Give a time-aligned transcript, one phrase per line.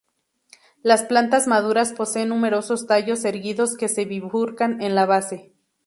[0.81, 5.53] Las plantas maduras poseen numerosos tallos erguidos que se bifurcan en la base.